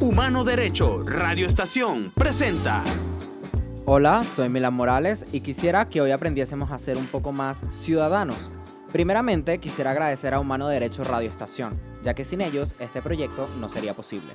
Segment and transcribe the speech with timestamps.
[0.00, 2.84] Humano Derecho, Radio Estación, presenta.
[3.84, 8.48] Hola, soy Milan Morales y quisiera que hoy aprendiésemos a ser un poco más ciudadanos.
[8.92, 13.68] Primeramente, quisiera agradecer a Humano Derecho Radio Estación, ya que sin ellos este proyecto no
[13.68, 14.34] sería posible.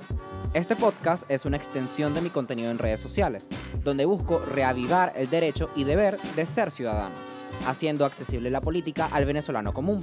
[0.52, 3.48] Este podcast es una extensión de mi contenido en redes sociales,
[3.82, 7.14] donde busco reavivar el derecho y deber de ser ciudadano,
[7.66, 9.96] haciendo accesible la política al venezolano común,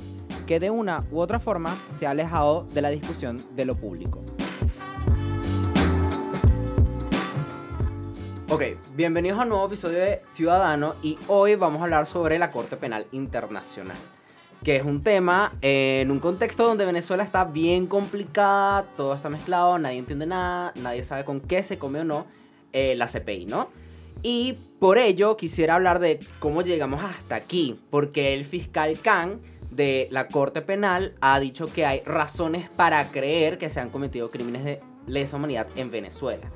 [0.48, 4.22] que de una u otra forma se ha alejado de la discusión de lo público.
[8.54, 8.64] Ok,
[8.98, 12.76] bienvenidos a un nuevo episodio de Ciudadano y hoy vamos a hablar sobre la Corte
[12.76, 13.96] Penal Internacional,
[14.62, 19.80] que es un tema en un contexto donde Venezuela está bien complicada, todo está mezclado,
[19.80, 22.26] nadie entiende nada, nadie sabe con qué se come o no
[22.74, 23.70] eh, la CPI, ¿no?
[24.22, 30.10] Y por ello quisiera hablar de cómo llegamos hasta aquí, porque el fiscal Khan de
[30.12, 34.66] la Corte Penal ha dicho que hay razones para creer que se han cometido crímenes
[34.66, 36.52] de lesa humanidad en Venezuela.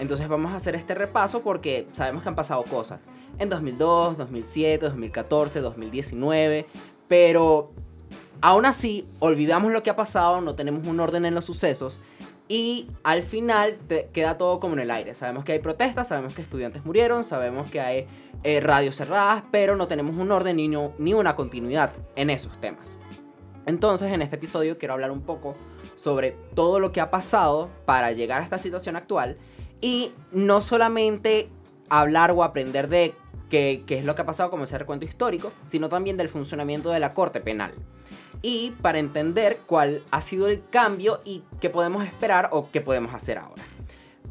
[0.00, 3.00] Entonces vamos a hacer este repaso porque sabemos que han pasado cosas.
[3.38, 6.66] En 2002, 2007, 2014, 2019.
[7.08, 7.70] Pero
[8.40, 11.98] aún así, olvidamos lo que ha pasado, no tenemos un orden en los sucesos.
[12.48, 13.76] Y al final
[14.12, 15.14] queda todo como en el aire.
[15.14, 18.06] Sabemos que hay protestas, sabemos que estudiantes murieron, sabemos que hay
[18.42, 20.56] eh, radios cerradas, pero no tenemos un orden
[20.98, 22.96] ni una continuidad en esos temas.
[23.64, 25.54] Entonces, en este episodio quiero hablar un poco
[25.96, 29.36] sobre todo lo que ha pasado para llegar a esta situación actual
[29.82, 31.48] y no solamente
[31.90, 33.14] hablar o aprender de
[33.50, 37.00] qué, es lo que ha pasado como ese recuento histórico, sino también del funcionamiento de
[37.00, 37.74] la Corte Penal.
[38.40, 43.12] Y para entender cuál ha sido el cambio y qué podemos esperar o qué podemos
[43.12, 43.62] hacer ahora.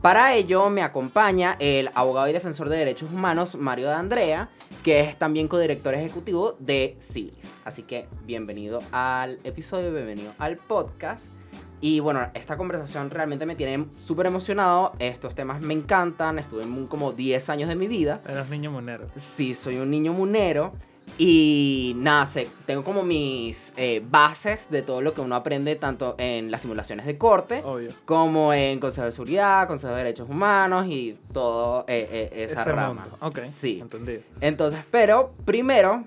[0.02, 4.50] Para ello me acompaña el abogado y defensor de derechos humanos Mario de Andrea,
[4.84, 7.54] que es también codirector ejecutivo de Civilis.
[7.64, 11.41] Así que bienvenido al episodio, bienvenido al podcast.
[11.82, 14.94] Y bueno, esta conversación realmente me tiene súper emocionado.
[15.00, 16.38] Estos temas me encantan.
[16.38, 18.22] Estuve en como 10 años de mi vida.
[18.28, 19.08] Eres niño munero.
[19.16, 20.74] Sí, soy un niño munero.
[21.18, 26.16] Y nada, sé, tengo como mis eh, bases de todo lo que uno aprende tanto
[26.18, 27.64] en las simulaciones de corte,
[28.06, 32.72] como en Consejo de Seguridad, Consejo de Derechos Humanos y todo eh, eh, esa Ese
[32.72, 33.04] rama.
[33.04, 33.18] Mundo.
[33.22, 33.80] Ok, sí.
[33.82, 34.22] entendido.
[34.40, 36.04] Entonces, pero primero,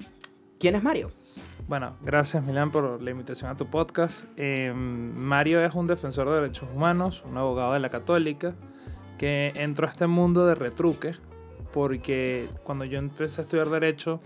[0.58, 1.10] ¿quién es Mario?
[1.66, 4.26] Bueno, gracias Milán por la invitación a tu podcast.
[4.36, 8.54] Em, Mario es un defensor de derechos humanos, un abogado de la católica,
[9.16, 11.14] que entró a este mundo de retruque,
[11.72, 14.20] porque cuando yo empecé a estudiar derecho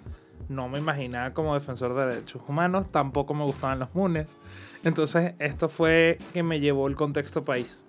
[0.48, 4.36] no me imaginaba como defensor de derechos humanos, tampoco me gustaban los MUNES.
[4.82, 7.84] Entonces esto fue que me llevó el contexto país.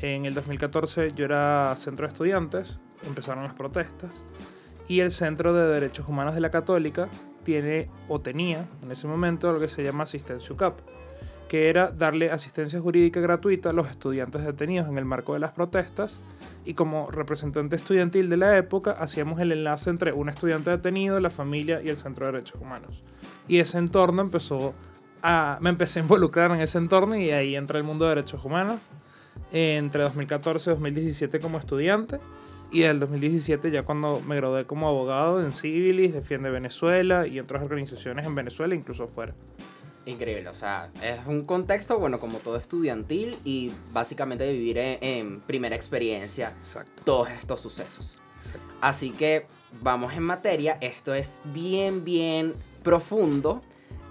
[0.00, 4.10] En el 2014 yo era centro de estudiantes, empezaron las protestas
[4.86, 7.08] y el Centro de Derechos Humanos de la Católica
[7.46, 10.80] tiene o tenía en ese momento lo que se llama asistencia UCAP,
[11.48, 15.52] que era darle asistencia jurídica gratuita a los estudiantes detenidos en el marco de las
[15.52, 16.18] protestas
[16.64, 21.30] y como representante estudiantil de la época hacíamos el enlace entre un estudiante detenido, la
[21.30, 23.00] familia y el Centro de Derechos Humanos.
[23.46, 24.74] Y ese entorno empezó
[25.22, 25.58] a...
[25.60, 28.80] me empecé a involucrar en ese entorno y ahí entra el mundo de derechos humanos
[29.52, 32.18] entre 2014 y 2017 como estudiante
[32.70, 37.62] y del 2017 ya cuando me gradué como abogado en Civilis, Defiende Venezuela y otras
[37.62, 39.34] organizaciones en Venezuela, incluso fuera.
[40.06, 45.74] Increíble, o sea, es un contexto, bueno, como todo estudiantil y básicamente vivir en, primera
[45.74, 46.52] experiencia
[47.04, 48.12] todos estos sucesos.
[48.80, 49.46] Así que
[49.80, 52.54] vamos en materia, esto es bien, bien
[52.84, 53.62] profundo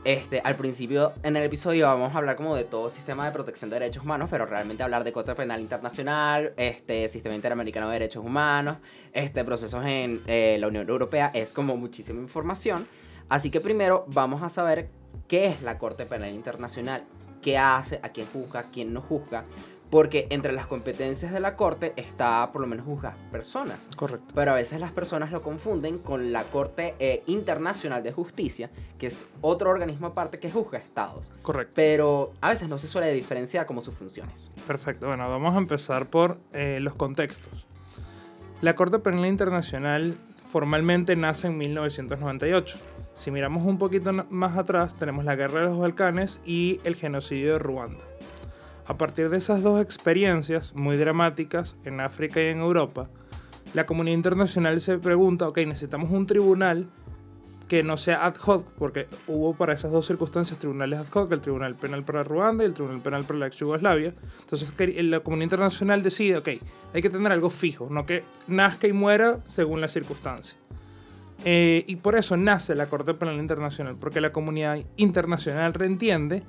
[0.06, 3.72] este, al principio en el episodio vamos a hablar como de todo sistema de protección
[3.72, 8.24] de derechos humanos, pero realmente hablar de Corte Penal Internacional, este, sistema interamericano de derechos
[8.24, 8.78] humanos,
[9.14, 12.88] este, procesos en eh, la Unión Europea, es como muchísima información.
[13.30, 14.90] Así que primero vamos a saber
[15.28, 17.02] qué es la Corte Penal Internacional,
[17.42, 19.44] qué hace, a quién juzga, quién no juzga,
[19.96, 23.80] porque entre las competencias de la Corte está por lo menos juzgar personas.
[23.96, 24.34] Correcto.
[24.36, 28.70] Pero a veces las personas lo confunden con la Corte eh, Internacional de Justicia,
[29.00, 31.32] que es otro organismo aparte que juzga estados.
[31.44, 31.72] Correcto.
[31.76, 34.52] Pero a veces no se suele diferenciar como sus funciones.
[34.68, 35.08] Perfecto.
[35.08, 37.66] Bueno, vamos a empezar por eh, los contextos.
[38.60, 42.80] La Corte Penal Internacional formalmente nace en 1998.
[43.14, 47.54] Si miramos un poquito más atrás, tenemos la Guerra de los Balcanes y el genocidio
[47.54, 48.04] de Ruanda.
[48.88, 53.10] A partir de esas dos experiencias muy dramáticas en África y en Europa,
[53.74, 56.88] la comunidad internacional se pregunta, ok, necesitamos un tribunal
[57.68, 61.42] que no sea ad hoc, porque hubo para esas dos circunstancias tribunales ad hoc, el
[61.42, 64.14] Tribunal Penal para Ruanda y el Tribunal Penal para la ex Yugoslavia.
[64.42, 64.72] Entonces
[65.04, 66.50] la comunidad internacional decide, ok,
[66.94, 70.56] hay que tener algo fijo, no que nazca y muera según la circunstancia.
[71.44, 76.44] Eh, y por eso nace la Corte Penal Internacional, porque la comunidad internacional reentiende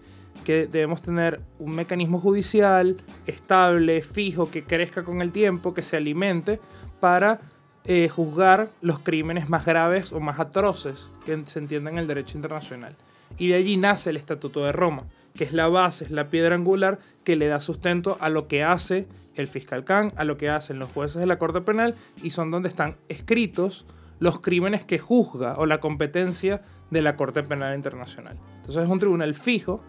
[0.44, 2.97] que debemos tener un mecanismo judicial
[3.27, 6.61] estable, fijo, que crezca con el tiempo, que se alimente
[7.00, 7.41] para
[7.85, 12.37] eh, juzgar los crímenes más graves o más atroces que se entiendan en el derecho
[12.37, 12.94] internacional.
[13.38, 15.05] Y de allí nace el Estatuto de Roma,
[15.35, 18.65] que es la base, es la piedra angular que le da sustento a lo que
[18.65, 22.31] hace el fiscal Khan, a lo que hacen los jueces de la Corte Penal y
[22.31, 23.85] son donde están escritos
[24.19, 28.38] los crímenes que juzga o la competencia de la Corte Penal Internacional.
[28.56, 29.83] Entonces es un tribunal fijo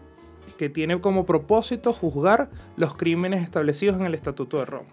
[0.56, 4.88] que tiene como propósito juzgar los crímenes establecidos en el Estatuto de Roma.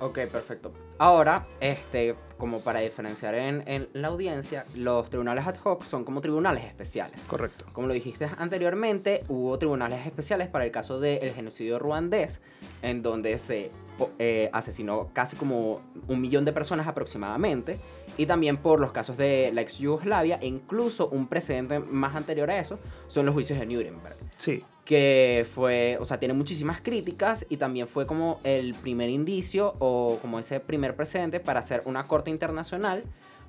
[0.00, 0.72] Ok, perfecto.
[0.96, 6.22] Ahora, este, como para diferenciar en, en, la audiencia, los tribunales ad hoc son como
[6.22, 7.20] tribunales especiales.
[7.24, 7.66] Correcto.
[7.74, 12.40] Como lo dijiste anteriormente, hubo tribunales especiales para el caso del genocidio ruandés,
[12.80, 13.70] en donde se
[14.18, 17.78] eh, asesinó casi como un millón de personas aproximadamente,
[18.16, 22.50] y también por los casos de la ex Yugoslavia, e incluso un precedente más anterior
[22.50, 24.16] a eso, son los juicios de Nuremberg.
[24.38, 29.74] Sí que fue, o sea, tiene muchísimas críticas y también fue como el primer indicio
[29.78, 33.04] o como ese primer precedente para hacer una corte internacional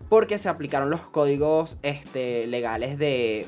[0.10, 3.46] porque se aplicaron los códigos este, legales de,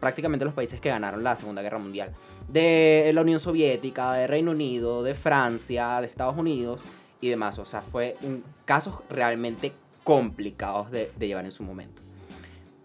[0.00, 2.12] prácticamente los países que ganaron la Segunda Guerra Mundial.
[2.48, 6.82] De la Unión Soviética, de Reino Unido, de Francia, de Estados Unidos
[7.20, 7.58] y demás.
[7.58, 9.72] O sea, fue un, casos realmente
[10.04, 12.00] complicados de llevar en su momento.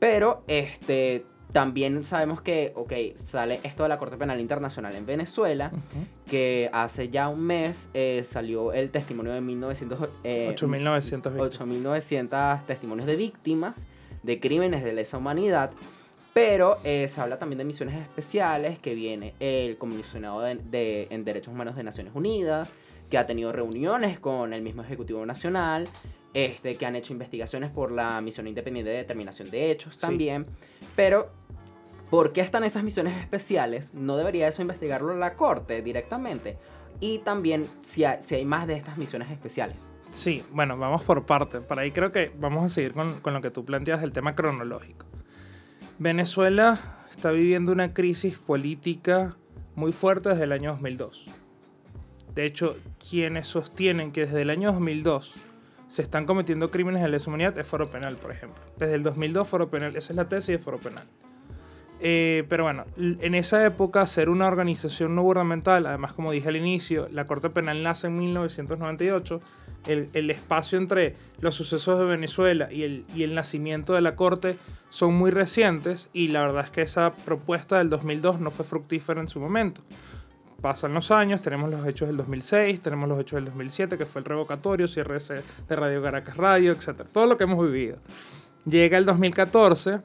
[0.01, 5.71] Pero este, también sabemos que, ok, sale esto de la Corte Penal Internacional en Venezuela,
[6.29, 13.15] que hace ya un mes eh, salió el testimonio de 1900, eh, 8.900 testimonios de
[13.15, 13.75] víctimas
[14.23, 15.71] de crímenes de lesa humanidad,
[16.33, 21.53] pero eh, se habla también de misiones especiales, que viene el comisionado de, en Derechos
[21.53, 22.69] Humanos de Naciones Unidas,
[23.09, 25.87] que ha tenido reuniones con el mismo Ejecutivo Nacional,
[26.33, 30.45] este, que han hecho investigaciones por la Misión Independiente de Determinación de Hechos también,
[30.95, 31.29] pero
[32.11, 33.93] ¿Por qué están esas misiones especiales?
[33.93, 36.57] ¿No debería eso investigarlo la corte directamente?
[36.99, 39.77] Y también si hay, si hay más de estas misiones especiales.
[40.11, 41.61] Sí, bueno, vamos por parte.
[41.61, 44.35] Para ahí creo que vamos a seguir con, con lo que tú planteas, el tema
[44.35, 45.05] cronológico.
[45.99, 49.37] Venezuela está viviendo una crisis política
[49.75, 51.27] muy fuerte desde el año 2002.
[52.35, 52.75] De hecho,
[53.09, 55.35] quienes sostienen que desde el año 2002
[55.87, 58.61] se están cometiendo crímenes de lesa humanidad es Foro Penal, por ejemplo.
[58.77, 61.07] Desde el 2002 Foro Penal, esa es la tesis de Foro Penal.
[62.03, 66.55] Eh, pero bueno, en esa época ser una organización no gubernamental, además como dije al
[66.55, 69.39] inicio, la Corte Penal nace en 1998,
[69.85, 74.15] el, el espacio entre los sucesos de Venezuela y el, y el, nacimiento de la
[74.15, 74.57] Corte
[74.89, 79.21] son muy recientes y la verdad es que esa propuesta del 2002 no fue fructífera
[79.21, 79.81] en su momento.
[80.59, 84.19] Pasan los años, tenemos los hechos del 2006, tenemos los hechos del 2007, que fue
[84.21, 87.03] el revocatorio, cierre de Radio Caracas Radio, etc.
[87.11, 87.97] Todo lo que hemos vivido.
[88.65, 89.99] Llega el 2014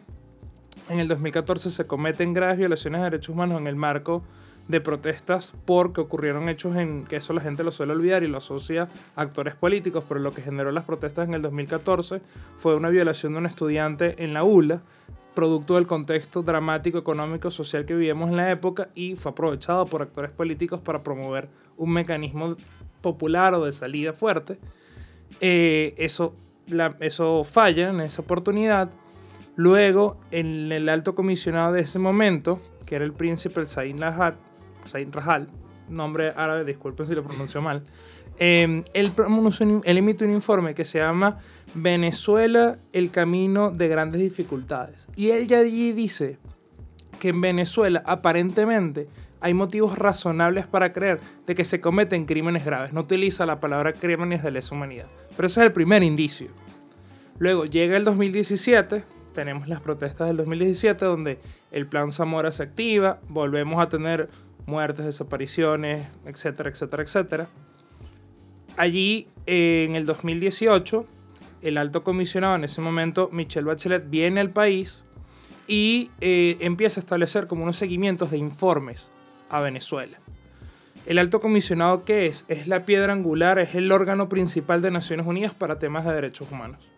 [0.88, 4.22] en el 2014 se cometen graves violaciones de derechos humanos en el marco
[4.68, 8.38] de protestas porque ocurrieron hechos en que eso la gente lo suele olvidar y lo
[8.38, 12.20] asocia a actores políticos, pero lo que generó las protestas en el 2014
[12.56, 14.82] fue una violación de un estudiante en la ULA,
[15.34, 20.02] producto del contexto dramático, económico, social que vivíamos en la época y fue aprovechado por
[20.02, 22.56] actores políticos para promover un mecanismo
[23.02, 24.58] popular o de salida fuerte.
[25.40, 26.34] Eh, eso,
[27.00, 28.88] eso falla en esa oportunidad
[29.56, 35.48] Luego, en el alto comisionado de ese momento, que era el príncipe Said Rahal,
[35.88, 37.82] nombre árabe, disculpen si lo pronuncio mal,
[38.38, 39.12] eh, él,
[39.84, 41.38] él emite un informe que se llama
[41.74, 45.06] Venezuela, el camino de grandes dificultades.
[45.16, 46.38] Y él ya allí dice
[47.18, 49.06] que en Venezuela aparentemente
[49.40, 52.92] hay motivos razonables para creer de que se cometen crímenes graves.
[52.92, 55.06] No utiliza la palabra crímenes de lesa humanidad.
[55.36, 56.48] Pero ese es el primer indicio.
[57.38, 59.04] Luego llega el 2017,
[59.36, 61.38] tenemos las protestas del 2017 donde
[61.70, 64.30] el plan Zamora se activa, volvemos a tener
[64.64, 67.46] muertes, desapariciones, etcétera, etcétera, etcétera.
[68.78, 71.04] Allí, en el 2018,
[71.60, 75.04] el alto comisionado, en ese momento, Michelle Bachelet, viene al país
[75.68, 79.10] y eh, empieza a establecer como unos seguimientos de informes
[79.50, 80.18] a Venezuela.
[81.04, 82.46] El alto comisionado, ¿qué es?
[82.48, 86.50] Es la piedra angular, es el órgano principal de Naciones Unidas para temas de derechos
[86.50, 86.95] humanos.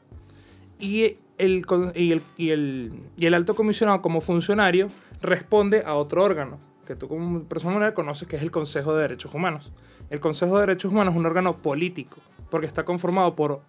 [0.79, 4.89] Y el, y el, y, el, y el alto comisionado como funcionario
[5.23, 9.35] responde a otro órgano, que tú como persona conoces que es el Consejo de Derechos
[9.35, 9.73] Humanos.
[10.11, 12.19] El Consejo de Derechos Humanos es un órgano político,
[12.51, 13.61] porque está conformado por,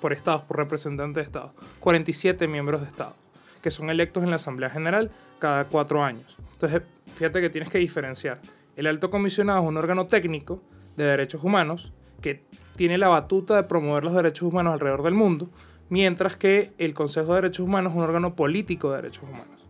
[0.00, 3.14] por estados, por representantes de estados, 47 miembros de estado,
[3.62, 6.36] que son electos en la Asamblea General cada cuatro años.
[6.52, 6.82] Entonces,
[7.14, 8.40] fíjate que tienes que diferenciar.
[8.76, 10.62] El alto comisionado es un órgano técnico
[10.96, 12.44] de derechos humanos que
[12.76, 15.50] tiene la batuta de promover los derechos humanos alrededor del mundo,
[15.90, 19.66] mientras que el Consejo de Derechos Humanos es un órgano político de derechos humanos.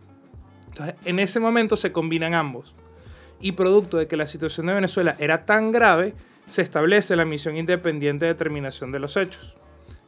[0.67, 2.73] Entonces, en ese momento se combinan ambos.
[3.43, 6.13] y producto de que la situación de Venezuela era tan grave,
[6.47, 9.55] se establece la Misión Independiente de Determinación de los Hechos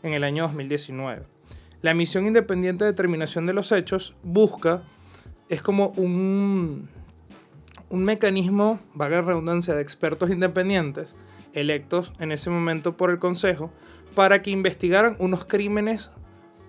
[0.04, 1.24] en el año 2019.
[1.82, 4.84] La Misión Independiente de Determinación de los Hechos busca,
[5.50, 6.90] es como un,
[7.90, 11.16] un mecanismo, valga la redundancia, de expertos independientes
[11.54, 13.72] electos en ese momento por el Consejo
[14.16, 16.12] para que investigaran unos crímenes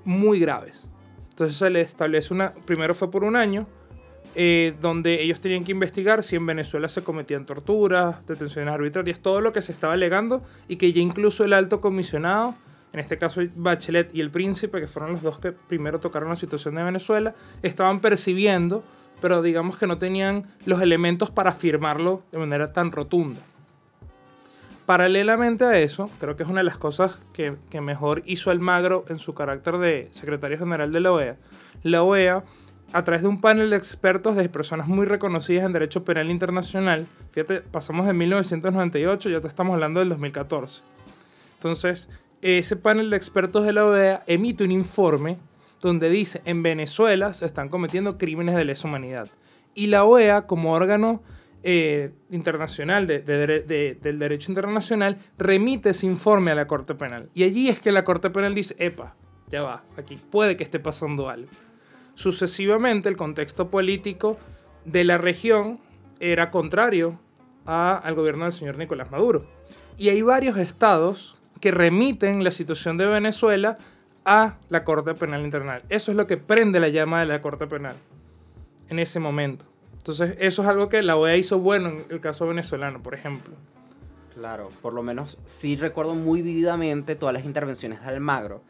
[0.04, 0.88] muy graves.
[1.30, 3.66] Entonces se le establece una, primero fue por un año,
[4.36, 9.40] eh, donde ellos tenían que investigar si en Venezuela se cometían torturas, detenciones arbitrarias, todo
[9.40, 12.54] lo que se estaba alegando y que ya incluso el alto comisionado,
[12.92, 16.36] en este caso Bachelet y el príncipe, que fueron los dos que primero tocaron la
[16.36, 18.82] situación de Venezuela, estaban percibiendo,
[19.20, 23.40] pero digamos que no tenían los elementos para afirmarlo de manera tan rotunda.
[24.86, 29.18] Paralelamente a eso, creo que es una de las cosas que, mejor hizo Almagro en
[29.18, 31.36] su carácter de secretario general de la OEA.
[31.82, 32.44] La OEA,
[32.92, 37.06] a través de un panel de expertos de personas muy reconocidas en derecho penal internacional,
[37.32, 40.82] fíjate, pasamos de 1998, ya te estamos hablando del 2014.
[41.54, 42.10] Entonces,
[42.42, 45.38] ese panel de expertos de la OEA emite un informe
[45.80, 49.28] donde dice en Venezuela se están cometiendo crímenes de lesa humanidad.
[49.74, 51.22] Y la OEA, como órgano
[51.66, 53.22] eh, internacional, de,
[54.00, 57.30] del derecho internacional, remite ese informe a la Corte Penal.
[57.32, 59.16] Y allí es que la Corte Penal dice, epa,
[59.48, 61.48] ya va, aquí puede que esté pasando algo.
[62.12, 64.36] Sucesivamente, el contexto político
[64.84, 65.80] de la región
[66.20, 67.18] era contrario
[67.64, 69.46] al gobierno del señor Nicolás Maduro.
[69.96, 73.78] Y hay varios estados que remiten la situación de Venezuela
[74.26, 75.82] a la Corte Penal Internacional.
[75.88, 77.96] Eso es lo que prende la llama de la Corte Penal
[78.90, 79.64] en ese momento.
[80.04, 83.54] Entonces, eso es algo que la OEA hizo bueno en el caso venezolano, por ejemplo.
[84.34, 88.60] Claro, por lo menos sí recuerdo muy vividamente todas las intervenciones de Almagro.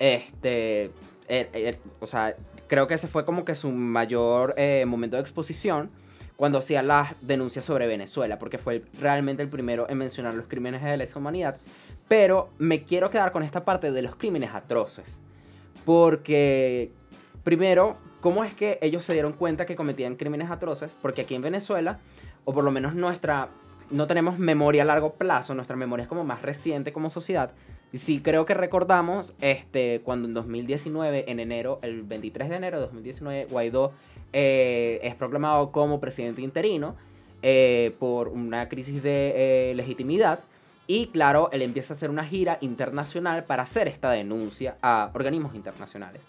[0.00, 0.90] Este, eh,
[1.28, 2.34] eh, o sea,
[2.66, 5.90] creo que ese fue como que su mayor eh, momento de exposición
[6.34, 10.82] cuando hacía las denuncias sobre Venezuela, porque fue realmente el primero en mencionar los crímenes
[10.82, 11.58] de lesa humanidad.
[12.08, 15.18] Pero me quiero quedar con esta parte de los crímenes atroces.
[15.84, 16.90] Porque,
[17.44, 20.92] primero, ¿Cómo es que ellos se dieron cuenta que cometían crímenes atroces?
[21.00, 22.00] Porque aquí en Venezuela,
[22.44, 23.48] o por lo menos nuestra,
[23.90, 27.52] no tenemos memoria a largo plazo, nuestra memoria es como más reciente como sociedad.
[27.92, 32.76] Y sí creo que recordamos este, cuando en 2019, en enero, el 23 de enero
[32.78, 33.92] de 2019, Guaidó
[34.34, 36.96] eh, es proclamado como presidente interino
[37.42, 40.40] eh, por una crisis de eh, legitimidad.
[40.86, 45.54] Y claro, él empieza a hacer una gira internacional para hacer esta denuncia a organismos
[45.54, 46.20] internacionales.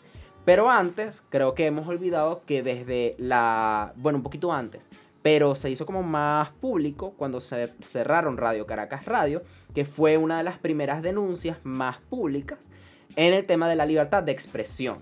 [0.46, 3.94] Pero antes, creo que hemos olvidado que desde la...
[3.96, 4.84] Bueno, un poquito antes,
[5.22, 9.44] pero se hizo como más público cuando se cerraron Radio Caracas Radio,
[9.76, 12.60] que fue una de las primeras denuncias más públicas
[13.16, 15.00] en el tema de la libertad de expresión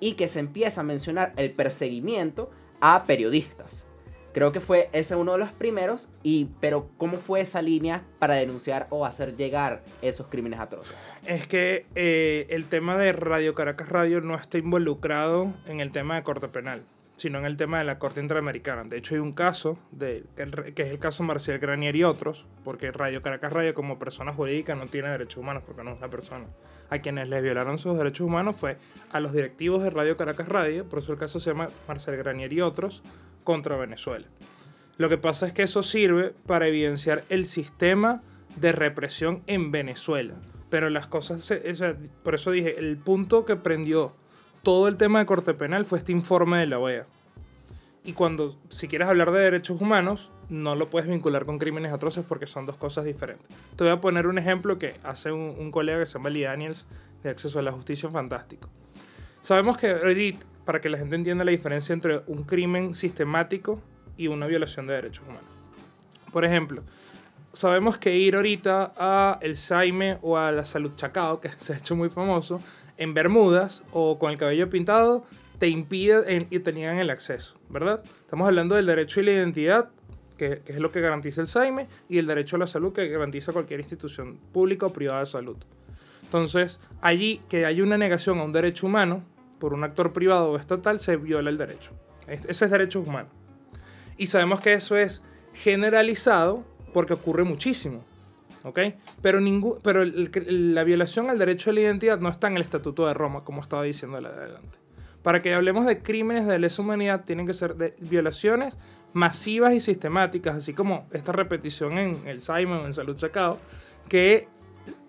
[0.00, 3.86] y que se empieza a mencionar el perseguimiento a periodistas.
[4.32, 8.34] Creo que fue ese uno de los primeros, y, pero ¿cómo fue esa línea para
[8.34, 10.94] denunciar o hacer llegar esos crímenes atroces?
[11.26, 16.14] Es que eh, el tema de Radio Caracas Radio no está involucrado en el tema
[16.14, 16.82] de corte penal,
[17.20, 18.84] sino en el tema de la Corte Interamericana.
[18.84, 20.24] De hecho, hay un caso, de,
[20.74, 24.74] que es el caso Marcial Granier y otros, porque Radio Caracas Radio como persona jurídica
[24.74, 26.46] no tiene derechos humanos, porque no es una persona.
[26.88, 28.78] A quienes les violaron sus derechos humanos fue
[29.12, 32.54] a los directivos de Radio Caracas Radio, por eso el caso se llama Marcial Granier
[32.54, 33.02] y otros,
[33.44, 34.26] contra Venezuela.
[34.96, 38.22] Lo que pasa es que eso sirve para evidenciar el sistema
[38.56, 40.36] de represión en Venezuela.
[40.70, 41.52] Pero las cosas,
[42.22, 44.14] por eso dije, el punto que prendió
[44.62, 47.06] todo el tema de corte penal fue este informe de la OEA.
[48.04, 52.24] Y cuando, si quieres hablar de derechos humanos, no lo puedes vincular con crímenes atroces
[52.26, 53.46] porque son dos cosas diferentes.
[53.76, 56.86] Te voy a poner un ejemplo que hace un, colega que se llama Lee Daniels
[57.22, 58.68] de Acceso a la Justicia Fantástico.
[59.40, 63.80] Sabemos que Reddit para que la gente entienda la diferencia entre un crimen sistemático
[64.16, 65.50] y una violación de derechos humanos.
[66.32, 66.82] Por ejemplo,
[67.52, 71.76] sabemos que ir ahorita a el Saime o a la Salud Chacao, que se ha
[71.76, 72.60] hecho muy famoso,
[72.96, 75.24] en Bermudas o con el cabello pintado,
[75.58, 78.02] te impide y te niegan el acceso, ¿verdad?
[78.20, 79.90] Estamos hablando del derecho y la identidad,
[80.38, 83.08] que, que, es lo que garantiza el Saime, y el derecho a la salud, que
[83.08, 85.56] garantiza cualquier institución pública o privada de salud.
[86.22, 89.22] Entonces, allí que hay una negación a un derecho humano,
[89.58, 91.92] por un actor privado o estatal se viola el derecho.
[92.26, 93.28] Ese es derecho humano.
[94.16, 98.04] Y sabemos que eso es generalizado porque ocurre muchísimo.
[98.64, 98.78] ¿ok?
[99.22, 103.06] Pero, ningún, pero la violación al derecho a la identidad no está en el Estatuto
[103.06, 104.78] de Roma, como estaba diciendo adelante.
[105.22, 108.76] Para que hablemos de crímenes de lesa humanidad, tienen que ser de violaciones
[109.12, 113.58] masivas y sistemáticas, así como esta repetición en el Simon, en Salud Sacado,
[114.08, 114.48] que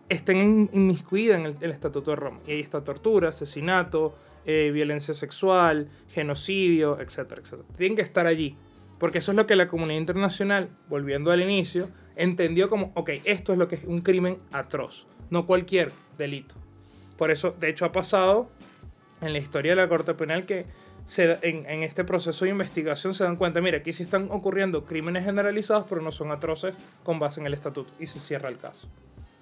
[0.09, 2.39] estén inmiscuidas en el Estatuto de Roma.
[2.45, 7.67] Y ahí está tortura, asesinato, eh, violencia sexual, genocidio, etcétera, etcétera.
[7.77, 8.57] Tienen que estar allí.
[9.01, 13.51] Porque eso es lo que la comunidad internacional, volviendo al inicio, entendió como, ok, esto
[13.51, 16.53] es lo que es un crimen atroz, no cualquier delito.
[17.17, 18.51] Por eso, de hecho, ha pasado
[19.19, 20.67] en la historia de la Corte Penal que
[21.17, 25.85] en, este proceso de investigación se dan cuenta, mira, aquí sí están ocurriendo crímenes generalizados,
[25.89, 28.87] pero no son atroces con base en el estatuto, y se cierra el caso.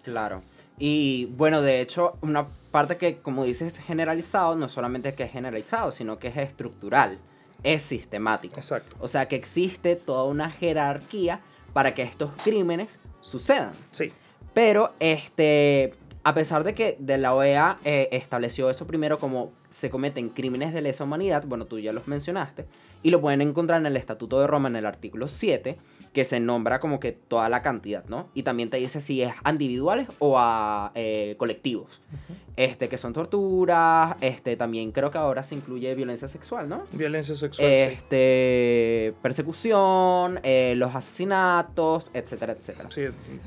[0.03, 0.41] Claro.
[0.77, 5.31] Y bueno, de hecho, una parte que, como dices, es generalizado, no solamente que es
[5.33, 7.19] generalizado, sino que es estructural,
[7.63, 8.55] es sistemático.
[8.55, 8.95] Exacto.
[8.99, 11.41] O sea, que existe toda una jerarquía
[11.73, 13.71] para que estos crímenes sucedan.
[13.91, 14.11] Sí.
[14.53, 19.89] Pero, este, a pesar de que de la OEA eh, estableció eso primero como se
[19.89, 22.65] cometen crímenes de lesa humanidad, bueno, tú ya los mencionaste,
[23.03, 25.77] y lo pueden encontrar en el Estatuto de Roma en el artículo 7,
[26.13, 28.29] que se nombra como que toda la cantidad, ¿no?
[28.33, 32.01] Y también te dice si es a individuales o a eh, colectivos.
[32.11, 32.35] Uh -huh.
[32.55, 36.83] Este, que son torturas, este, también creo que ahora se incluye violencia sexual, ¿no?
[36.91, 37.69] Violencia sexual.
[37.69, 39.19] Este, sí.
[39.21, 42.91] persecución, eh, los asesinatos, etcétera, etcétera.
[42.91, 43.03] Sí.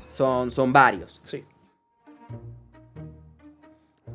[0.07, 1.19] Son, son varios.
[1.21, 1.43] Sí.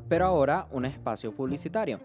[0.08, 2.00] Pero ahora un espacio publicitario.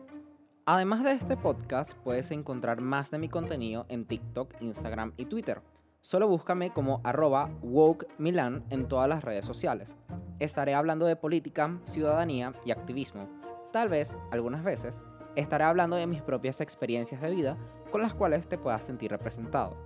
[0.66, 5.62] Además de este podcast, puedes encontrar más de mi contenido en TikTok, Instagram y Twitter.
[6.04, 9.96] Solo búscame como arroba WokeMilan en todas las redes sociales.
[10.38, 13.30] Estaré hablando de política, ciudadanía y activismo.
[13.72, 15.00] Tal vez, algunas veces,
[15.38, 17.58] estaré hablando de mis propias experiencias de vida
[17.90, 19.78] con las cuales te puedas sentir representado.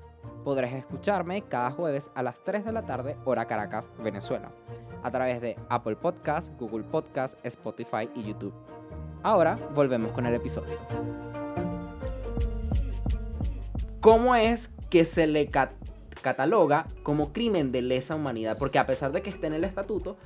[0.44, 4.50] Podrás escucharme cada jueves a las 3 de la tarde, hora Caracas, Venezuela,
[5.04, 8.56] a través de Apple Podcasts, Google Podcasts, Spotify y YouTube.
[9.22, 10.80] Ahora volvemos con el episodio.
[14.02, 15.48] ¿Cómo es que se le
[16.28, 18.58] cataloga como crimen de lesa humanidad?
[18.58, 20.18] Porque a pesar de que esté en el estatuto,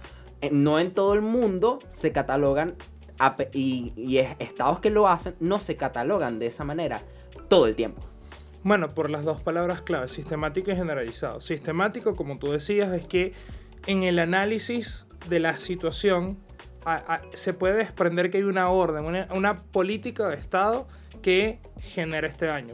[0.41, 2.75] eh, no en todo el mundo se catalogan
[3.53, 7.01] y, estados que lo hacen no se catalogan de esa manera
[7.49, 8.01] todo el tiempo.
[8.63, 11.39] Bueno, por las dos palabras claves, sistemático y generalizado.
[11.39, 13.33] Sistemático, como tú decías, es que
[13.85, 16.39] en el análisis de la situación
[17.33, 20.87] se puede desprender que hay una orden, una, una, política de Estado
[21.21, 22.73] que genera este daño.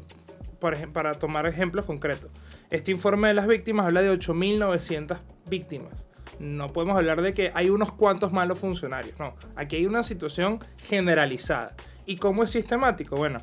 [0.59, 2.31] Para tomar ejemplos concretos,
[2.69, 6.07] este informe de las víctimas habla de 8.900 víctimas.
[6.39, 9.35] No podemos hablar de que hay unos cuantos malos funcionarios, no.
[9.55, 11.75] Aquí hay una situación generalizada.
[12.05, 13.15] ¿Y cómo es sistemático?
[13.15, 13.39] Bueno,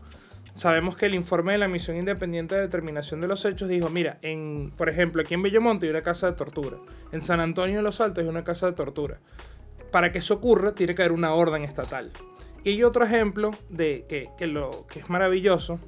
[0.52, 4.18] sabemos que el informe de la Misión Independiente de Determinación de los Hechos dijo, mira,
[4.22, 6.76] en, por ejemplo, aquí en Bellomonte hay una casa de tortura,
[7.10, 9.18] en San Antonio de los Altos hay una casa de tortura.
[9.90, 12.12] Para que eso ocurra tiene que haber una orden estatal.
[12.62, 15.78] Y hay otro ejemplo de que, que, lo, que es maravilloso.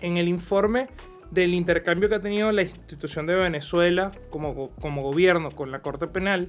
[0.00, 0.88] En el informe
[1.30, 6.06] del intercambio que ha tenido la institución de Venezuela como, como gobierno con la Corte
[6.06, 6.48] Penal,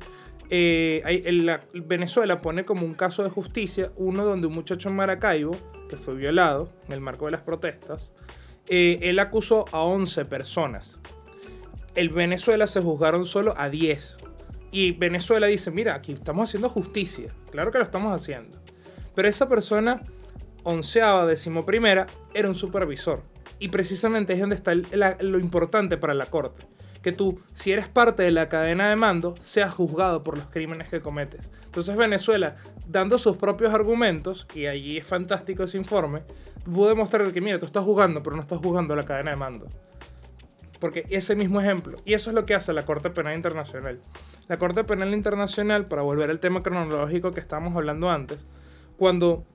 [0.49, 5.55] eh, Venezuela pone como un caso de justicia uno donde un muchacho en Maracaibo,
[5.89, 8.13] que fue violado en el marco de las protestas,
[8.69, 10.99] eh, él acusó a 11 personas.
[11.95, 14.17] En Venezuela se juzgaron solo a 10.
[14.71, 17.33] Y Venezuela dice, mira, aquí estamos haciendo justicia.
[17.51, 18.59] Claro que lo estamos haciendo.
[19.15, 20.01] Pero esa persona,
[20.63, 23.23] onceava, decimoprimera, era un supervisor.
[23.59, 26.65] Y precisamente es donde está lo importante para la corte.
[27.01, 30.89] Que tú, si eres parte de la cadena de mando, seas juzgado por los crímenes
[30.89, 31.49] que cometes.
[31.65, 36.23] Entonces Venezuela, dando sus propios argumentos, y allí es fantástico ese informe,
[36.65, 39.67] pudo demostrar que, mira, tú estás jugando, pero no estás jugando la cadena de mando.
[40.79, 43.99] Porque ese mismo ejemplo, y eso es lo que hace la Corte Penal Internacional.
[44.47, 48.45] La Corte Penal Internacional, para volver al tema cronológico que estábamos hablando antes,
[48.97, 49.45] cuando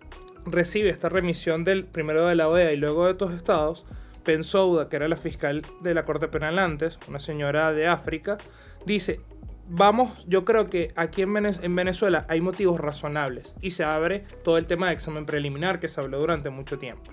[0.46, 3.86] recibe esta remisión del primero de la OEA y luego de otros estados,
[4.24, 8.38] Pensouda, que era la fiscal de la Corte Penal antes, una señora de África,
[8.86, 9.20] dice,
[9.68, 14.66] vamos, yo creo que aquí en, Venezuela hay motivos razonables y se abre todo el
[14.66, 17.12] tema de examen preliminar que se habló durante mucho tiempo.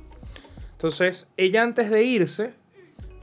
[0.71, 2.53] Entonces, ella antes de irse,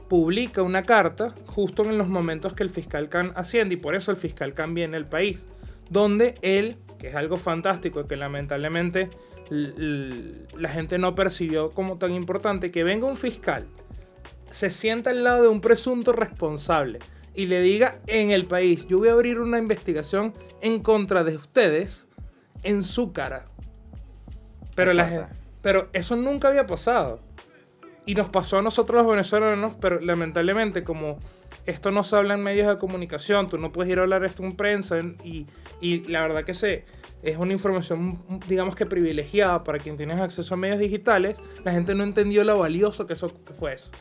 [0.07, 4.11] publica una carta justo en los momentos que el fiscal Khan asciende y por eso
[4.11, 5.45] el fiscal Khan viene al país,
[5.89, 9.09] donde él, que es algo fantástico que lamentablemente
[9.49, 13.67] la gente no percibió como tan importante, que venga un fiscal,
[14.51, 16.99] se sienta al lado de un presunto responsable
[17.33, 21.35] y le diga en el país, yo voy a abrir una investigación en contra de
[21.35, 22.07] ustedes
[22.63, 23.45] en su cara.
[24.75, 25.29] Pero, la,
[25.61, 27.19] pero eso nunca había pasado.
[28.07, 31.19] Y nos pasó a nosotros los venezolanos, pero lamentablemente como
[31.65, 34.43] esto no se habla en medios de comunicación, tú no puedes ir a hablar esto
[34.43, 35.45] en prensa y,
[35.81, 36.85] y la verdad que se,
[37.21, 41.93] es una información, digamos que privilegiada para quien tiene acceso a medios digitales, la gente
[41.93, 43.91] no entendió lo valioso que eso que fue eso.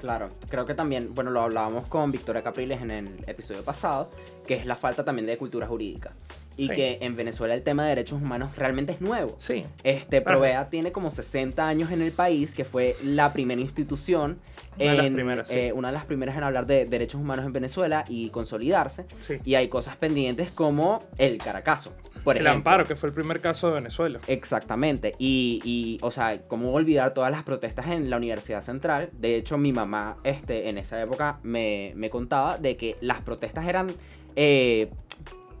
[0.00, 4.10] Claro, creo que también, bueno, lo hablábamos con Victoria Capriles en el episodio pasado,
[4.46, 6.12] que es la falta también de cultura jurídica.
[6.56, 6.74] Y Sí.
[6.74, 9.34] que en Venezuela el tema de derechos humanos realmente es nuevo.
[9.38, 9.64] Sí.
[9.82, 10.20] Este.
[10.20, 14.38] Provea tiene como 60 años en el país, que fue la primera institución,
[14.76, 15.58] Una de las en, primeras, sí.
[15.58, 19.04] eh, una de las primeras en hablar de derechos humanos en Venezuela y consolidarse.
[19.20, 19.34] Sí.
[19.44, 21.92] Y hay cosas pendientes como el Caracazo,
[22.24, 22.50] por el ejemplo.
[22.72, 24.18] amparo, que fue el primer caso de Venezuela.
[24.26, 25.14] Exactamente.
[25.18, 29.10] Y, y, o sea, cómo olvidar todas las protestas en la Universidad Central.
[29.12, 33.66] De hecho, mi mamá, este, en esa época, me, me contaba de que las protestas
[33.68, 33.92] eran
[34.36, 34.90] eh,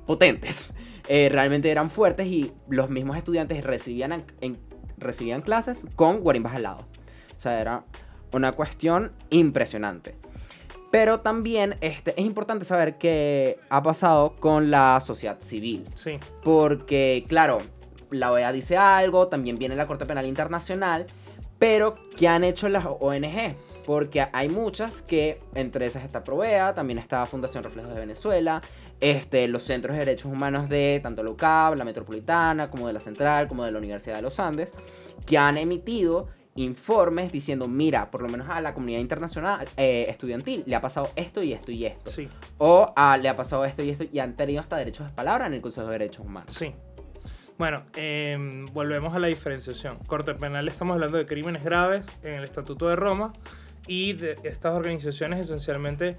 [0.06, 0.72] potentes.
[1.08, 4.58] Eh, realmente eran fuertes y los mismos estudiantes recibían, en-
[4.96, 6.86] recibían clases con guarimbas al lado.
[7.36, 7.84] O sea, era
[8.32, 10.16] una cuestión impresionante.
[10.90, 15.86] Pero también este, es importante saber qué ha pasado con la sociedad civil.
[15.94, 16.18] Sí.
[16.42, 17.58] Porque, claro,
[18.10, 21.06] la OEA dice algo, también viene la Corte Penal Internacional,
[21.58, 23.56] pero ¿qué han hecho las ONG?
[23.84, 28.62] Porque hay muchas que, entre esas está Provea, también está Fundación Reflejos de Venezuela,
[29.00, 33.00] este, los centros de derechos humanos de tanto la UCAB, la Metropolitana, como de la
[33.00, 34.72] Central, como de la Universidad de los Andes,
[35.26, 40.62] que han emitido informes diciendo, mira, por lo menos a la comunidad internacional eh, estudiantil
[40.66, 42.10] le ha pasado esto y esto y esto.
[42.10, 42.28] Sí.
[42.58, 45.46] O ah, le ha pasado esto y esto y han tenido hasta derechos de palabra
[45.46, 46.52] en el Consejo de Derechos Humanos.
[46.52, 46.72] Sí.
[47.58, 49.98] Bueno, em, volvemos a la diferenciación.
[50.06, 53.32] Corte penal estamos hablando de crímenes graves en el Estatuto de Roma
[53.86, 56.16] y de estas organizaciones esencialmente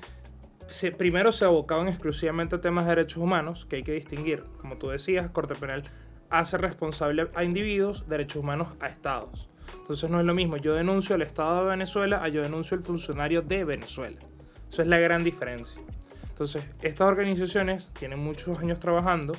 [0.97, 4.43] primero se abocaban exclusivamente a temas de derechos humanos, que hay que distinguir.
[4.59, 5.83] Como tú decías, Corte Penal
[6.29, 9.49] hace responsable a individuos, derechos humanos a estados.
[9.77, 12.83] Entonces no es lo mismo, yo denuncio al Estado de Venezuela a yo denuncio al
[12.83, 14.17] funcionario de Venezuela.
[14.69, 15.81] Eso es la gran diferencia.
[16.29, 19.35] Entonces, estas organizaciones tienen muchos años trabajando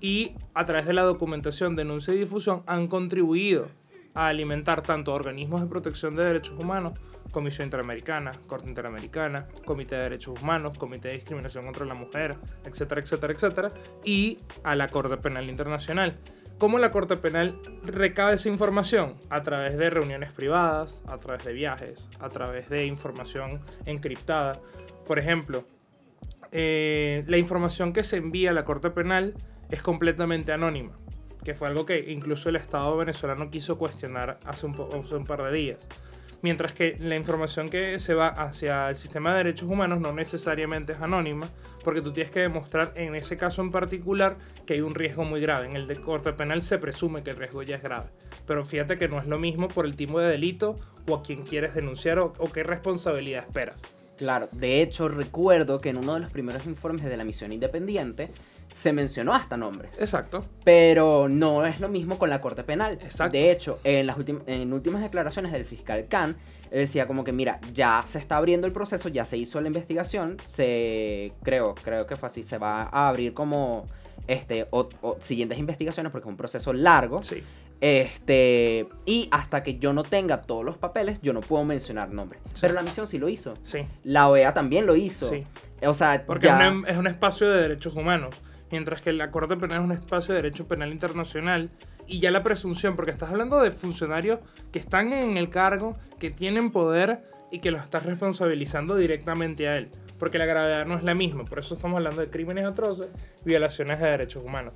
[0.00, 3.68] y a través de la documentación, denuncia y difusión han contribuido
[4.14, 6.98] a alimentar tanto organismos de protección de derechos humanos,
[7.34, 13.00] Comisión Interamericana, Corte Interamericana, Comité de Derechos Humanos, Comité de Discriminación contra la Mujer, etcétera,
[13.00, 13.72] etcétera, etcétera,
[14.04, 16.16] y a la Corte Penal Internacional.
[16.58, 19.16] ¿Cómo la Corte Penal recabe esa información?
[19.28, 24.52] A través de reuniones privadas, a través de viajes, a través de información encriptada.
[25.04, 25.66] Por ejemplo,
[26.52, 29.34] eh, la información que se envía a la Corte Penal
[29.70, 30.96] es completamente anónima,
[31.42, 35.42] que fue algo que incluso el Estado venezolano quiso cuestionar hace un, hace un par
[35.42, 35.88] de días.
[36.44, 40.92] Mientras que la información que se va hacia el sistema de derechos humanos no necesariamente
[40.92, 41.48] es anónima,
[41.82, 45.40] porque tú tienes que demostrar en ese caso en particular que hay un riesgo muy
[45.40, 45.64] grave.
[45.64, 48.10] En el de corte penal se presume que el riesgo ya es grave.
[48.46, 50.78] Pero fíjate que no es lo mismo por el tipo de delito
[51.08, 53.80] o a quién quieres denunciar o, o qué responsabilidad esperas.
[54.18, 58.30] Claro, de hecho recuerdo que en uno de los primeros informes de la misión independiente
[58.74, 59.92] se mencionó hasta nombres.
[60.00, 60.44] Exacto.
[60.64, 62.94] Pero no es lo mismo con la Corte Penal.
[63.02, 63.30] Exacto.
[63.32, 66.36] De hecho, en las últim- en últimas declaraciones del fiscal Khan,
[66.72, 69.68] él decía como que, mira, ya se está abriendo el proceso, ya se hizo la
[69.68, 73.86] investigación, se creo, creo que fue así, se va a abrir como
[74.26, 77.22] este o- o siguientes investigaciones porque es un proceso largo.
[77.22, 77.44] Sí.
[77.80, 82.42] Este, y hasta que yo no tenga todos los papeles, yo no puedo mencionar nombres.
[82.52, 82.58] Sí.
[82.62, 83.54] Pero la misión sí lo hizo.
[83.62, 83.86] Sí.
[84.02, 85.28] La OEA también lo hizo.
[85.28, 85.44] Sí.
[85.86, 86.60] O sea, Porque ya...
[86.66, 88.34] es, un, es un espacio de derechos humanos,
[88.74, 91.70] mientras que la Corte Penal es un espacio de derecho penal internacional
[92.08, 94.40] y ya la presunción, porque estás hablando de funcionarios
[94.72, 99.74] que están en el cargo, que tienen poder y que los estás responsabilizando directamente a
[99.74, 103.10] él, porque la gravedad no es la misma, por eso estamos hablando de crímenes atroces,
[103.44, 104.74] violaciones de derechos humanos.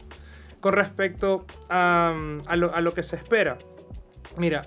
[0.60, 2.14] Con respecto a,
[2.54, 3.58] lo, a lo que se espera,
[4.36, 4.62] mira,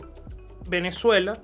[0.67, 1.41] Venezuela,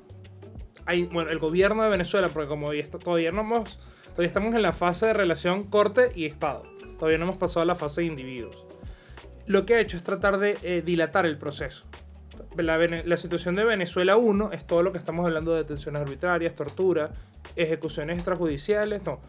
[1.09, 2.67] bueno, el gobierno de Venezuela, porque como
[2.99, 3.79] todavía no hemos
[4.17, 6.63] Todavía estamos en la fase de relación corte y Estado.
[6.97, 8.65] Todavía no hemos pasado a la fase de individuos.
[9.45, 11.85] Lo que ha hecho es tratar de eh, dilatar el proceso.
[12.57, 17.11] La, situación de Venezuela 1 es todo lo que estamos hablando de detenciones arbitrarias, tortura,
[17.55, 19.19] ejecuciones extrajudiciales, no,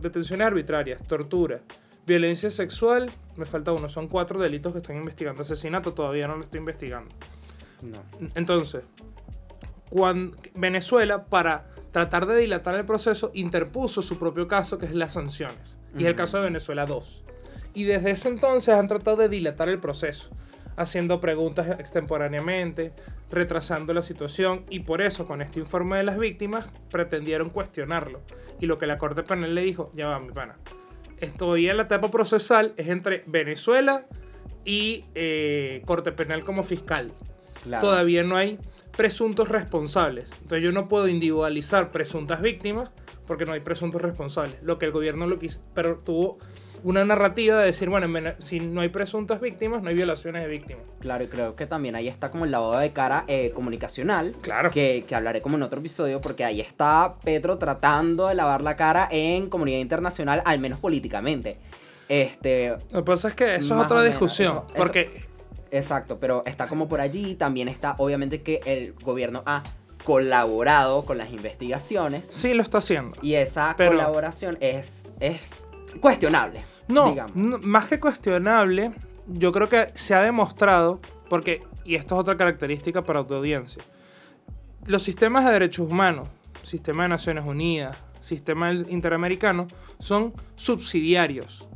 [0.00, 1.60] detenciones arbitrarias, tortura,
[2.06, 5.42] violencia sexual, me falta uno, son cuatro delitos que están investigando.
[5.42, 7.10] Asesinato todavía no lo estoy investigando.
[7.82, 8.02] No.
[8.34, 8.82] Entonces,
[9.90, 15.12] cuando Venezuela, para tratar de dilatar el proceso, interpuso su propio caso, que es las
[15.14, 15.78] sanciones.
[15.98, 17.24] Y es el caso de Venezuela 2.
[17.74, 20.30] Y desde ese entonces han tratado de dilatar el proceso,
[20.76, 22.92] haciendo preguntas extemporáneamente,
[23.30, 28.20] retrasando la situación, y por eso con este informe de las víctimas pretendieron cuestionarlo.
[28.60, 30.56] Y lo que la Corte Penal le dijo, ya va, mi pana,
[31.36, 34.06] todavía la etapa procesal es entre Venezuela
[34.64, 37.12] y eh, Corte Penal como fiscal
[37.64, 37.82] Claro.
[37.82, 38.56] todavía no hay
[38.98, 40.28] presuntos responsables.
[40.42, 42.90] Entonces yo no puedo individualizar presuntas víctimas
[43.28, 44.56] porque no hay presuntos responsables.
[44.60, 46.38] Lo que el gobierno lo quiso, pero tuvo
[46.82, 48.08] una narrativa de decir, bueno,
[48.40, 50.82] si no hay presuntas víctimas, no hay violaciones de víctimas.
[50.98, 54.32] Claro, y creo que también ahí está como el lavado de cara eh, comunicacional.
[54.40, 54.72] Claro.
[54.72, 58.74] Que, que hablaré como en otro episodio, porque ahí está Petro tratando de lavar la
[58.76, 61.56] cara en comunidad internacional, al menos políticamente.
[62.08, 64.48] Este, Lo que pasa es que eso es otra discusión.
[64.52, 65.10] eso- eso- porque
[65.70, 67.34] exacto, pero está como por allí.
[67.34, 69.62] También está, obviamente, que el gobierno ha
[70.04, 72.26] colaborado con las investigaciones.
[72.30, 73.16] sí lo está haciendo.
[73.22, 75.40] Y esa Pero- colaboración es, es
[76.00, 76.62] cuestionable.
[76.86, 77.34] No, digamos.
[77.36, 78.92] no, más que cuestionable,
[79.26, 83.82] yo creo que se ha demostrado, porque, y esto es otra característica para tu audiencia,
[84.86, 86.28] los sistemas de derechos humanos,
[86.62, 89.66] sistema de Naciones Unidas, sistema interamericano,
[89.98, 91.68] son subsidiarios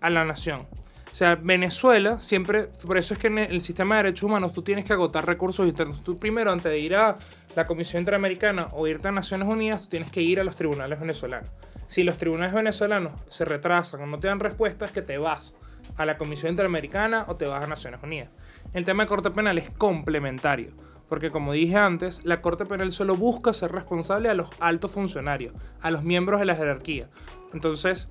[0.00, 0.66] a la nación.
[1.12, 4.62] O sea, Venezuela siempre, por eso es que en el sistema de derechos humanos tú
[4.62, 6.04] tienes que agotar recursos internos.
[6.04, 7.16] Tú primero, antes de ir a
[7.56, 11.00] la Comisión Interamericana o irte a Naciones Unidas, tú tienes que ir a los tribunales
[11.00, 11.50] venezolanos.
[11.88, 15.54] Si los tribunales venezolanos se retrasan o no te dan respuestas, que te vas
[15.96, 18.28] a la Comisión Interamericana o te vas a Naciones Unidas.
[18.72, 20.72] El tema de Corte Penal es complementario,
[21.08, 25.54] porque como dije antes, la Corte Penal solo busca ser responsable a los altos funcionarios,
[25.80, 27.08] a los miembros de la jerarquía.
[27.52, 28.08] Entonces,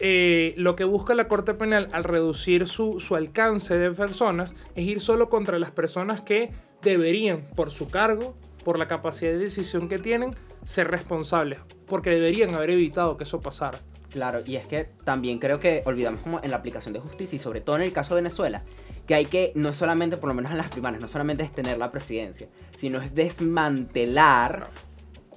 [0.00, 4.84] eh, lo que busca la Corte Penal al reducir su, su alcance de personas es
[4.84, 9.88] ir solo contra las personas que deberían, por su cargo, por la capacidad de decisión
[9.88, 13.78] que tienen, ser responsables, porque deberían haber evitado que eso pasara.
[14.10, 17.38] Claro, y es que también creo que olvidamos como en la aplicación de justicia y
[17.38, 18.62] sobre todo en el caso de Venezuela,
[19.06, 21.78] que hay que, no solamente, por lo menos en las primarias, no solamente es tener
[21.78, 24.70] la presidencia, sino es desmantelar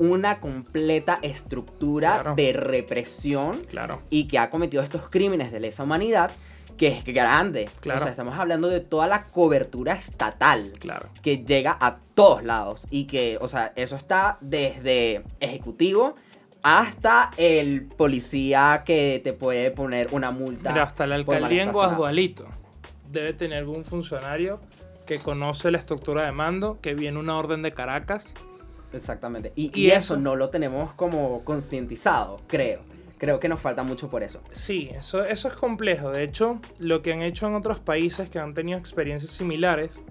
[0.02, 2.36] una completa estructura Claro.
[2.36, 4.02] de represión Claro.
[4.10, 6.32] y que ha cometido estos crímenes de lesa humanidad,
[6.78, 7.70] que es grande.
[7.82, 8.00] Claro.
[8.00, 11.10] O sea, estamos hablando de toda la cobertura estatal Claro.
[11.22, 16.16] que llega a todos lados y que, o sea, eso está desde ejecutivo
[16.64, 20.72] hasta el policía que te puede poner una multa.
[20.72, 21.72] Mira, hasta mal alcaldía en.
[21.72, 22.48] Guasdualito
[23.12, 24.60] debe tener algún funcionario
[25.06, 28.34] que conoce la estructura de mando, que viene una orden de Caracas.
[28.94, 29.54] Exactamente.
[29.56, 32.82] Y, Y y eso- eso no lo tenemos como concientizado, creo.
[33.18, 34.42] Creo que nos falta mucho por eso.
[34.52, 36.10] Sí, eso, eso es complejo.
[36.10, 40.04] De hecho, lo que han hecho en otros países que han tenido experiencias similares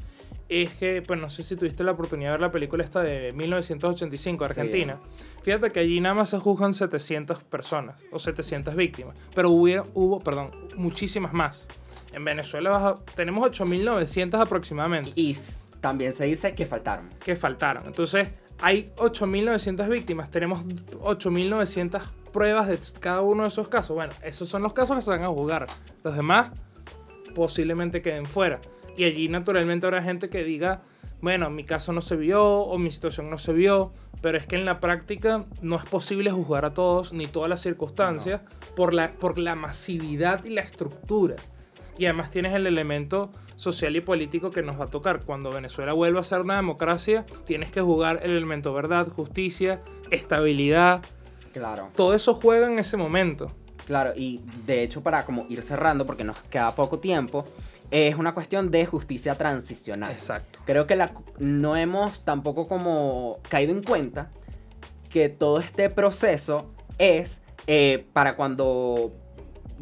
[0.48, 3.32] es que, pues no sé si tuviste la oportunidad de ver la película esta de
[3.32, 4.50] 1985, Sí.
[4.50, 5.00] Argentina.
[5.42, 10.18] Fíjate que allí nada más se juzgan 700 personas o 700 víctimas, pero hubo, hubo
[10.20, 11.66] perdón, muchísimas más.
[12.12, 15.12] En Venezuela baja- tenemos 8.900 aproximadamente.
[15.14, 15.36] Y
[15.80, 17.10] también se dice que faltaron.
[17.24, 17.86] que faltaron.
[17.86, 18.28] Entonces,
[18.62, 23.96] hay 8.900 víctimas, tenemos 8.900 pruebas de cada uno de esos casos.
[23.96, 25.66] Bueno, esos son los casos que se van a jugar.
[26.04, 26.50] Los demás
[27.34, 28.60] posiblemente queden fuera.
[28.96, 30.82] Y allí naturalmente habrá gente que diga,
[31.20, 34.56] bueno, mi caso no se vio o mi situación no se vio, pero es que
[34.56, 38.42] en la práctica no es posible juzgar a todos ni todas las circunstancias
[38.76, 41.36] por, la, por la masividad y la estructura.
[41.98, 45.20] Y además tienes el elemento social y político que nos va a tocar.
[45.24, 51.02] Cuando Venezuela vuelva a ser una democracia, tienes que jugar el elemento verdad, justicia, estabilidad.
[51.52, 51.90] Claro.
[51.94, 53.52] Todo eso juega en ese momento.
[53.86, 57.44] Claro, y de hecho para como ir cerrando, porque nos queda poco tiempo,
[57.90, 60.10] es una cuestión de justicia transicional.
[60.10, 60.60] Exacto.
[60.64, 64.30] Creo que la, no hemos tampoco como caído en cuenta
[65.10, 69.12] que todo este proceso es eh, para cuando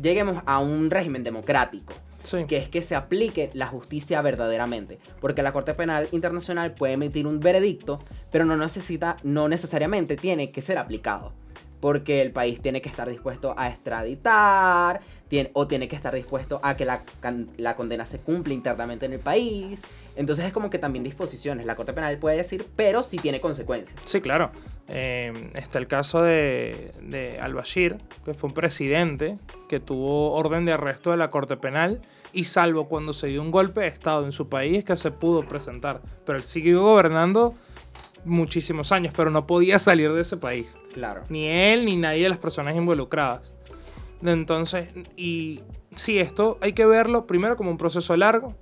[0.01, 1.93] lleguemos a un régimen democrático,
[2.47, 7.27] Que es que se aplique la justicia verdaderamente, porque la Corte Penal Internacional puede emitir
[7.27, 8.01] un veredicto,
[8.31, 11.33] pero no necesita, no necesariamente tiene que ser aplicado,
[11.81, 15.01] porque el país tiene que estar dispuesto a extraditar,
[15.53, 17.05] o tiene que estar dispuesto a que la,
[17.57, 19.81] la condena se cumpla internamente en el país.
[20.19, 21.65] Entonces es como que también disposiciones.
[21.65, 24.01] La Corte Penal puede decir, pero sí tiene consecuencias.
[24.05, 24.51] Sí, claro.
[24.89, 30.73] Eh, está el caso de, de Al-Bashir, que fue un presidente que tuvo orden de
[30.73, 32.01] arresto de la Corte Penal
[32.33, 35.47] y salvo cuando se dio un golpe de Estado en su país que se pudo
[35.47, 36.03] presentar.
[36.27, 37.55] Pero él siguió gobernando
[38.25, 40.75] muchísimos años, pero no podía salir de ese país.
[40.93, 41.23] Claro.
[41.29, 43.55] Ni él ni nadie de las personas involucradas.
[44.21, 45.61] Entonces, y
[45.95, 48.57] sí, esto hay que verlo primero como un proceso largo,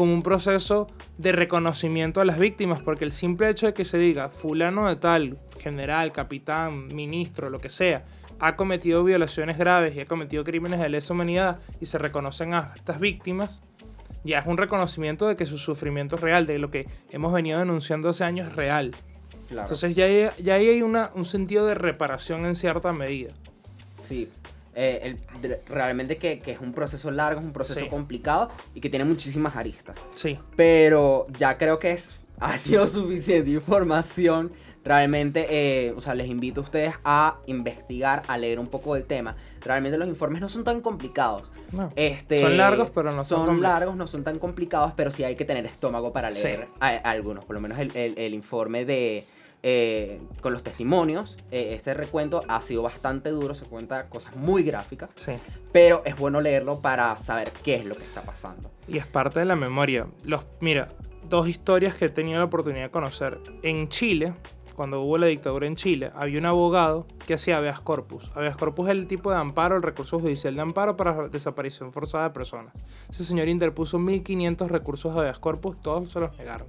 [0.00, 0.86] como un proceso
[1.18, 4.96] de reconocimiento a las víctimas, porque el simple hecho de que se diga fulano de
[4.96, 8.06] tal, general, capitán, ministro, lo que sea,
[8.38, 12.72] ha cometido violaciones graves y ha cometido crímenes de lesa humanidad y se reconocen a
[12.74, 13.60] estas víctimas,
[14.24, 17.58] ya es un reconocimiento de que su sufrimiento es real, de lo que hemos venido
[17.58, 18.92] denunciando hace años es real.
[19.48, 19.64] Claro.
[19.64, 23.34] Entonces ya hay, ya ahí hay una, un sentido de reparación en cierta medida.
[24.02, 24.30] Sí.
[24.82, 25.00] Eh,
[25.34, 27.88] el- de- realmente que, que es un proceso largo, es un proceso Sí.
[27.88, 29.98] complicado y que tiene muchísimas aristas.
[30.14, 34.52] Sí, Pero ya creo que es, ha sido suficiente información.
[34.82, 39.04] Realmente, eh, o sea, les invito a ustedes a investigar, a leer un poco del
[39.04, 39.36] tema.
[39.60, 41.42] Realmente los informes no son tan complicados.
[41.72, 41.92] no.
[41.96, 43.78] Este, Son largos, pero no son son complicados.
[43.80, 46.44] largos, no son tan complicados, pero sí hay que tener estómago para Sí.
[46.48, 47.44] leer a- algunos.
[47.44, 49.26] Por lo menos el, el- el informe de
[49.62, 51.36] eh, con los testimonios.
[51.50, 55.32] Eh, este recuento ha sido bastante duro, se cuenta cosas muy gráficas, Sí.
[55.72, 58.70] pero es bueno leerlo para saber qué es lo que está pasando.
[58.88, 60.06] Y es parte de la memoria.
[60.24, 60.86] Los, mira,
[61.28, 63.38] dos historias que he tenido la oportunidad de conocer.
[63.62, 64.34] En Chile,
[64.74, 68.30] cuando hubo la dictadura en Chile, había un abogado que hacía habeas corpus.
[68.34, 72.24] Habeas corpus es el tipo de amparo, el recurso judicial de amparo para desaparición forzada
[72.24, 72.72] de personas.
[73.10, 76.66] Ese señor interpuso 1500 recursos de habeas corpus, todos se los negaron.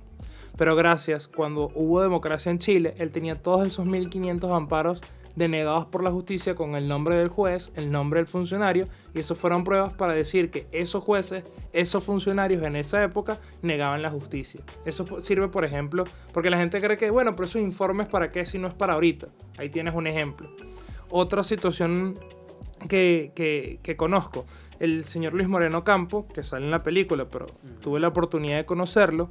[0.58, 5.02] Pero gracias, cuando hubo democracia en Chile, él tenía todos esos 1500 amparos
[5.36, 9.34] denegados por la justicia con el nombre del juez, el nombre del funcionario, y eso
[9.34, 14.60] fueron pruebas para decir que esos jueces, esos funcionarios en esa época negaban la justicia.
[14.86, 18.46] Eso sirve, por ejemplo, porque la gente cree que, bueno, pero esos informes para qué
[18.46, 19.30] si no es para ahorita.
[19.58, 20.50] Ahí tienes un ejemplo.
[21.10, 22.20] Otra situación
[22.90, 24.46] que, que- que conozco,
[24.80, 27.46] el señor Luis Moreno Campo, que sale en la película, pero
[27.82, 29.30] tuve la oportunidad de conocerlo,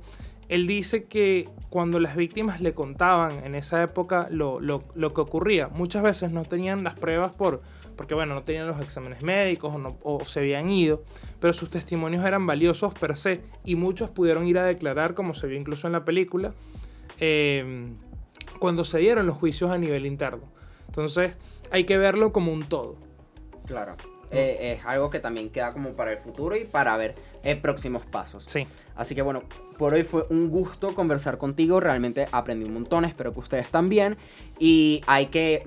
[0.51, 5.21] él dice que cuando las víctimas le contaban en esa época lo, lo- lo que
[5.23, 7.63] ocurría, muchas veces no tenían las pruebas por,
[7.97, 11.03] porque bueno, no tenían los exámenes médicos o, se habían ido,
[11.41, 15.47] pero sus testimonios eran valiosos per se y muchos pudieron ir a declarar, como se
[15.47, 16.53] vio incluso en la película,
[17.21, 17.87] eh,
[18.59, 20.43] cuando se dieron los juicios a nivel interno.
[20.87, 21.35] Entonces
[21.71, 22.97] hay que verlo como un todo.
[23.67, 23.97] Claro.
[24.31, 28.05] Eh, es algo que también queda como para el futuro y para ver eh, próximos
[28.07, 28.45] pasos.
[28.47, 28.67] Sí.
[28.95, 29.43] Así que bueno,
[29.79, 31.81] por hoy fue un gusto conversar contigo.
[31.81, 34.17] Realmente aprendí un montón, espero que ustedes también.
[34.59, 35.65] Y hay que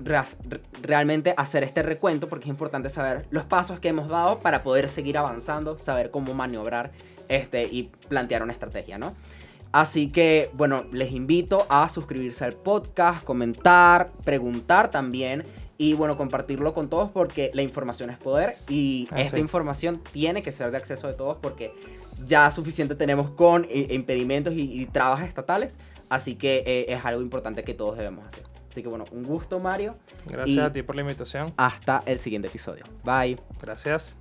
[0.82, 4.88] realmente hacer este recuento porque es importante saber los pasos que hemos dado para poder
[4.88, 6.92] seguir avanzando, saber cómo maniobrar
[7.28, 9.14] este, y plantear una estrategia, ¿no?
[9.72, 15.42] Así que, bueno, les invito a suscribirse al podcast, comentar, preguntar también
[15.78, 19.40] y, bueno, compartirlo con todos porque la información es poder y Ah, esta sí.
[19.40, 21.72] información tiene que ser de acceso de todos porque
[22.26, 25.76] ya suficiente tenemos con eh, impedimentos y, y trabas estatales,
[26.08, 28.44] así que eh, es algo importante que todos debemos hacer.
[28.70, 29.94] Así que, bueno, un gusto, Mario.
[30.26, 31.52] Gracias a ti por la invitación.
[31.56, 32.82] Hasta el siguiente episodio.
[33.04, 33.38] Bye.
[33.62, 34.16] Gracias.